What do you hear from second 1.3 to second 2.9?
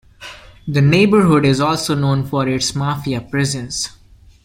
is also known for its